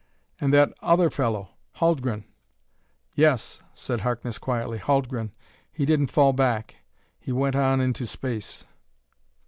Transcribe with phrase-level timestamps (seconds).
[0.39, 2.23] And that other fellow, Haldgren"
[3.23, 5.31] "Yes," said Harkness quietly, "Haldgren
[5.71, 6.77] he didn't fall back.
[7.19, 8.65] He went on into space."